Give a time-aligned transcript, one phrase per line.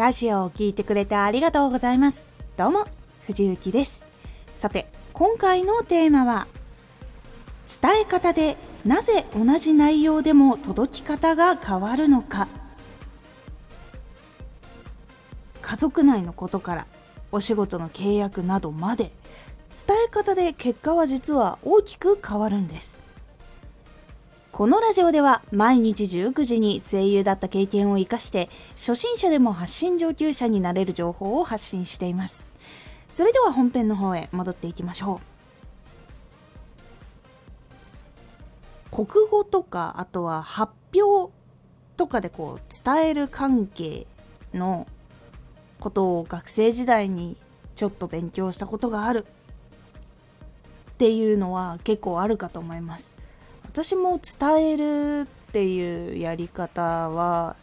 [0.00, 2.30] ラジオを聴いてくれてありがとうございます。
[2.56, 2.86] どうも、
[3.26, 4.06] 藤幸です。
[4.56, 6.46] さて、今回のテーマは、
[7.82, 12.48] 伝え方でなぜ同じ内容でも届き方が変わるのか。
[15.60, 16.86] 家族内のことから
[17.30, 19.12] お仕事の契約などまで
[19.86, 23.02] 伝え方で結果は実は大きく変わるんです
[24.60, 32.46] このラジオでは毎日19時に声優だった経験を生かして初心者でも発信上級者になれる情報を発信しています。
[33.08, 35.22] それでは本編の方へ戻っていきましょ
[38.92, 39.06] う。
[39.06, 41.32] 国語とかあとは発表
[41.96, 44.06] とかでこう伝える関係
[44.52, 44.86] の
[45.80, 47.38] ことを学生時代に
[47.76, 49.24] ちょっと勉強したことがある
[50.90, 53.19] っていうのは結構あるかと思います。
[53.72, 57.54] 私も伝えるっていうやり方は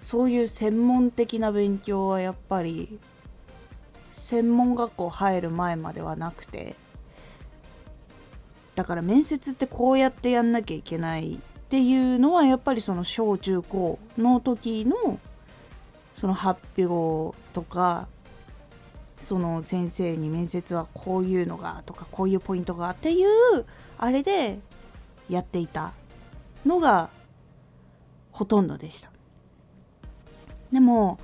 [0.00, 3.00] そういう専門的な勉強はやっぱり
[4.12, 6.76] 専門学校入る前まではなくて
[8.76, 15.18] だから面接ってこうやってやんなきゃいけないっていうのはやっぱりその小中高の時の
[16.14, 18.06] その発表とか
[19.18, 23.64] その先生に面接はこういうのがとかこういうポイントがっていう
[24.04, 24.58] あれで
[25.30, 25.92] やっていた
[26.66, 27.08] のが
[28.32, 29.10] ほとんどでした。
[30.72, 31.18] でも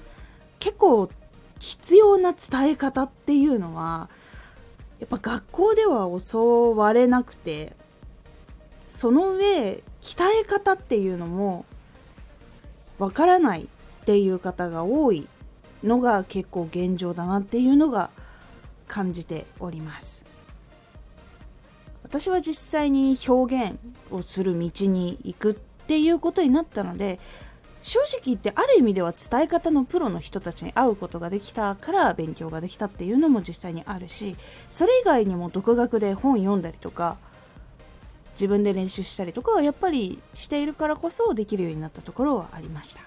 [0.61, 1.11] 結構
[1.59, 4.09] 必要な伝え方っていうのは
[4.99, 7.75] やっぱ学校では教われなくて
[8.89, 11.67] その上鍛え方っていうのも
[12.99, 15.27] わからないっていう方が多い
[15.85, 18.11] のが結構現状だなっていうのが
[18.89, 20.30] 感じております。
[22.11, 23.79] 私は実際に表現
[24.11, 27.21] をする道に行くっていうことになったので
[27.81, 34.35] 正直言ってある意味では伝え方のプロの人たちに会うことができたから勉強ができたっていうのも実際にあるし
[34.69, 37.17] それ以外にも独学で本読んだりとか
[38.33, 43.03] 自分で練習したりとかはやっぱりしているからこそできるようになったところはありました。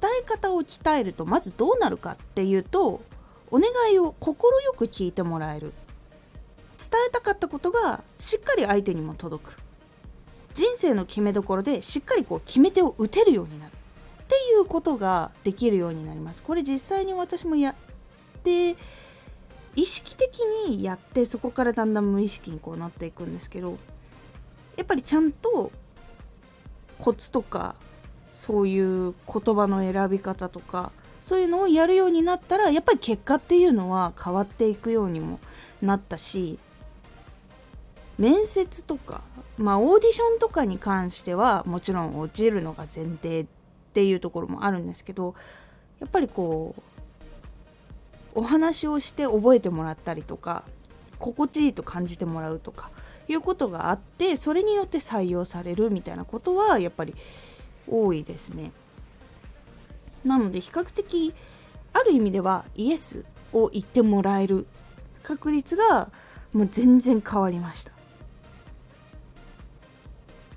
[0.00, 3.00] 伝え方を鍛えるとまずどうなるかっていうと
[3.50, 4.34] お願いを快
[4.76, 5.72] く聞いてもらえる。
[6.78, 9.58] 伝えたかったことがしっかり相手にも届く。
[10.54, 13.72] 人生の決めどころでしっかりこう決め手を打てるようになる。
[13.72, 16.42] っていうことができるようになります。
[16.42, 17.74] これ実際に私もやっ
[18.42, 18.76] て
[19.74, 23.78] 意識的にやってそこからだんだん無意識にこうなっていくんですけど
[24.76, 25.70] やっぱりちゃんと
[26.98, 27.76] コツとか
[28.32, 30.90] そういう言葉の選び方とか
[31.28, 35.40] そういうのをやるようになったらやっぱり結果っていうのは変わっていくようにも
[35.82, 36.58] なったし
[38.16, 39.20] 面接とか
[39.58, 43.46] まあオーディションとかに関してはもちろん落ちるのが前提っ
[43.92, 45.34] ていうところもあるんですけど
[46.00, 46.74] やっぱりこ
[48.34, 50.64] うお話をして覚えてもらったりとか
[51.18, 52.88] 心地いいと感じてもらうとか
[53.28, 57.14] いうことがあってそれによって採用されるみたいなことはやっぱり
[57.86, 58.72] 多いですね。
[60.28, 61.34] なので比較的
[61.92, 64.66] ある意味ではイエスを言ってもらえる
[65.22, 66.10] 確率が
[66.52, 67.92] もう全然変わりました。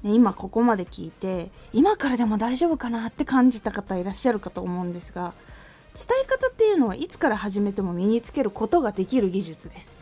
[0.04, 5.34] 今ここまで聞いて今からでも大丈夫かなって感じた方いらっしゃるかと思うんですが
[5.94, 9.96] 伝え方っていうのはいつから始めても身につけることができる技術です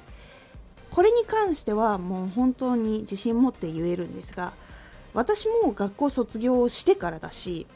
[0.92, 4.54] これに関してはもう本当に自信持って言えるんですが
[5.14, 7.68] 私も学校卒業してからだし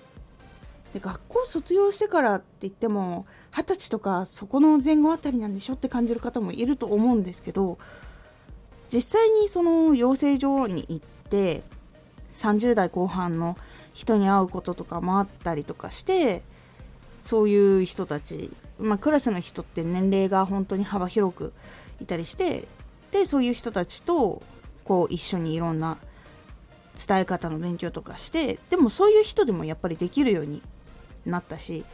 [0.94, 7.80] で学校卒業してからって言っても二十歳とかそこの前後あたりなんでしょって感じる方もいると思うんですけど
[8.92, 11.64] 実際にその養成所に行って
[12.32, 13.58] 30代後半の
[13.94, 16.44] 人に会うこととかもあったりとかして
[17.22, 21.54] そういう人たち、まあ、クラスの人って年齢が本当に幅広く
[22.02, 22.68] いたりして
[23.12, 24.44] でそういう人たちと
[24.84, 25.98] こう一緒にいろんな
[27.08, 30.62] 伝え方の勉強とかしてでもそういう人でもやっぱりできるように
[31.26, 31.86] なったし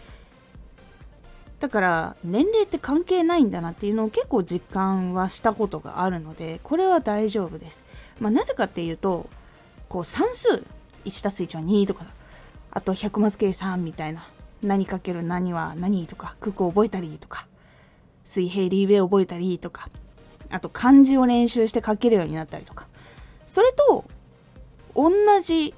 [1.60, 7.84] だから年齢って関係ないんだなっていうのを結構実感はしたことがあるのでこれは大丈夫です。
[8.20, 9.30] まあ、なぜかっていうと
[9.90, 10.64] こう算数
[11.06, 12.06] 1+1 は2とか
[12.72, 14.26] あと100マス計算みたいな
[14.62, 17.48] 何かける何は何とか九九覚えたりとか
[18.24, 19.90] 水平リーウェイ覚えたりとか
[20.50, 22.88] あと漢字を練習して書けるようになったりとか
[23.48, 24.06] それと
[24.96, 25.12] 同
[25.42, 25.74] じ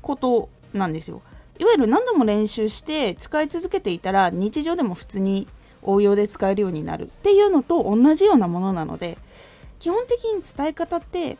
[0.00, 1.20] ことなんですよ。
[1.58, 5.48] いわゆる何度も練習して使い続けていたら日常でも普通に
[5.82, 9.18] 応用で使えるようになるっていうのと同じようなものなので
[9.78, 11.38] 基本的に伝え方って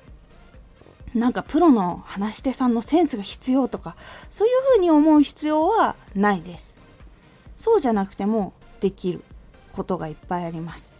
[1.15, 3.97] なんかプロの話し手さんのセンスが必要とか
[4.29, 6.77] そういうふうに思う必要はないです。
[7.57, 9.23] そうじゃなくてもできる
[9.73, 10.99] ことがいっぱいあります。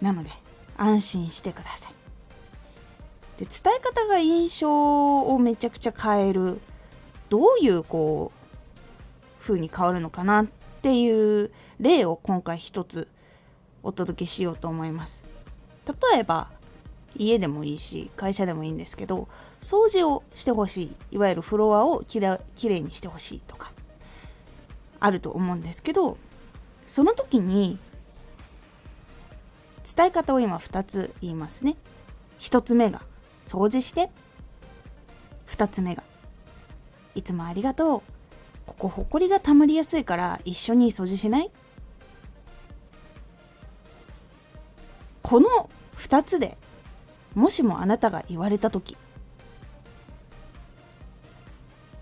[0.00, 0.30] なので
[0.76, 2.03] 安心してください。
[3.38, 6.60] で伝え方が印象をめちゃくちゃ変える。
[7.30, 10.46] どういうこう風に変わるのかなっ
[10.82, 11.50] ていう
[11.80, 13.08] 例を今回一つ
[13.82, 15.24] お届けしようと思います。
[16.12, 16.50] 例えば
[17.16, 19.28] 家でもいいし会社でもいいんですけど
[19.60, 20.96] 掃除をしてほしい。
[21.12, 23.72] いわゆるフロアをきれきれいにしてほしいとか
[25.00, 26.18] あると思うんですけど
[26.86, 27.78] その時に
[29.96, 31.76] 伝え方を今2つ言いますね。
[32.38, 33.02] 1つ目が
[33.44, 34.10] 掃除して。
[35.46, 36.02] 2つ目が
[37.14, 38.02] いつもありがとう。
[38.66, 41.50] ここほこりがたまりやすいから一緒に掃除しない。
[45.22, 46.56] この2つで
[47.34, 48.96] もしもあなたが言われた時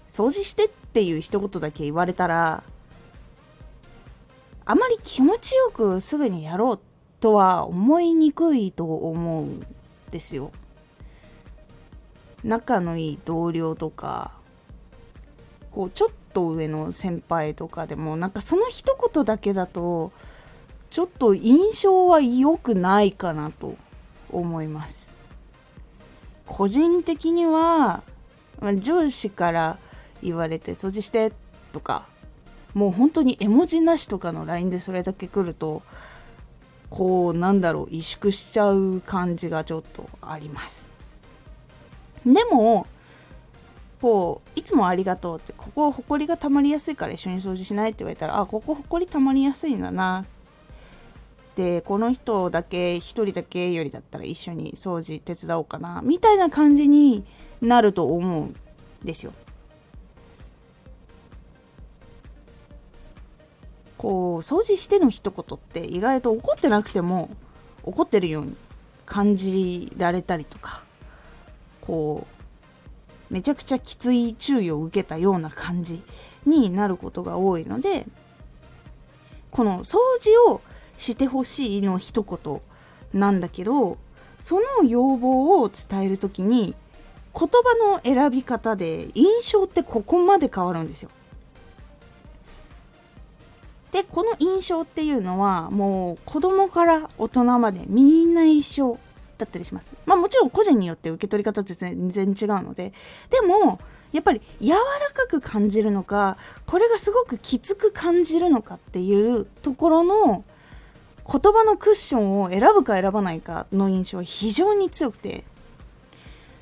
[0.09, 2.65] 掃除してっていう一言だけ言われたら
[4.65, 6.81] あまり気持ちよくすぐにやろう
[7.21, 9.67] とは思いにくいと思うん
[10.11, 10.51] ですよ。
[12.45, 14.33] 仲のいい同僚とか
[15.71, 20.13] こうちょっと上の先輩とかでもなんかその一言だけだと
[20.91, 23.77] ちょっと印象は良くないかなと
[24.31, 25.15] 思います。
[26.47, 28.03] 個人的には、
[28.79, 29.79] 上司から
[30.23, 31.33] 言われて掃除して
[31.73, 32.07] とか
[32.75, 35.83] もう本当に絵文字なしとかの LINE でそれだけ来ると
[36.91, 40.92] こうなんだろう萎縮しちゃう感じがちょっとあります
[42.27, 42.87] でも
[44.01, 50.25] こういつもありがとうってここほこりがたまりやすいから一緒に掃除しないって言われたらあここほこりたまりやすいんだな
[51.55, 57.25] でこの人だけ1人だけよりだったら一緒に掃除手伝おうかなみたいな感じに
[57.61, 58.57] なると思うん
[59.05, 59.33] ですよ。
[63.99, 67.31] こう掃除しての一言って意外と怒ってなくても
[67.85, 68.57] 怒ってるように
[69.07, 70.83] 感じられたりとか
[71.83, 72.27] こ
[73.31, 76.03] うめちゃくちゃきつい注意を受けたような感じ
[76.47, 78.07] になることが多いので
[79.51, 80.61] この掃除を
[80.97, 82.61] してほしいの一言
[83.19, 83.99] なんだけど
[84.39, 86.75] その要望を伝える時に
[87.35, 91.11] 言葉の選び方で印象ってここまで変わるんですよ。
[93.93, 98.99] でこの印象っていうのはもう子供から大人までみんな一緒
[99.45, 99.95] だったりします。
[100.07, 102.93] まあもちろん個人によって受け取り方って全然違うので。
[103.31, 103.81] でも
[104.13, 104.77] やっぱり柔ら
[105.15, 106.37] かく感じるのか
[106.67, 110.45] これがすごくきつく感じるのかっていうところの
[111.25, 115.45] 言葉のクッションを選ぶか選ばないかの印象は非常に強くて。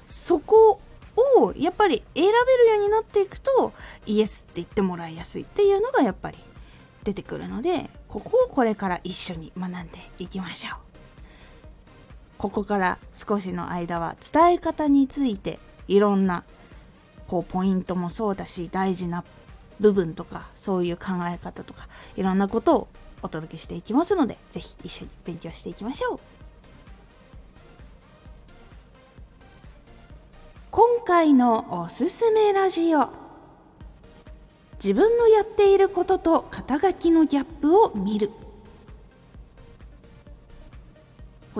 [0.06, 0.80] そこ
[1.16, 3.72] をやっぱり選べるようになっていくと
[4.06, 6.38] イエスって言ってもらいやすいっていうのがやっぱり
[7.04, 10.89] 出てくるのでここをこれから一緒に学んでいきましょう。
[12.40, 15.58] ここから少しの間は伝え方について
[15.88, 16.42] いろんな
[17.28, 19.24] こうポイントもそうだし大事な
[19.78, 22.88] 部分とかそういう考え方とかいろんなことを
[23.20, 26.20] お届けしていきますので是非一緒に勉強していきましょう。
[30.70, 33.08] 今回のおすすめラジオ。
[34.82, 38.30] 自分のやっていることと肩書きのギャップを見る。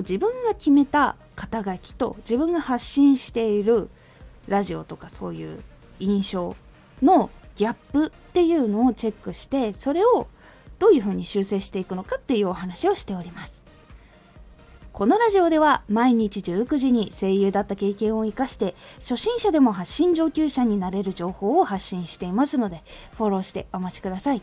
[0.00, 3.88] 自分が決めた肩書きと自分が発信している
[4.49, 5.62] ラジオとかそういう
[5.99, 6.57] 印象
[7.02, 10.28] のギャップっていうのをチェックしてそれを
[10.78, 13.62] どういうふうに修正していくのかっていうお話をしております。
[14.92, 22.83] このラジオでは毎日19時に声優だった経験を生かして初心者でも発信上級者になれる情報を発信していますので
[23.16, 24.42] フォローしてお待ちください。